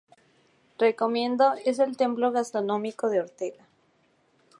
[0.79, 3.67] ReComiendo es el templo gastronómico de Ortega.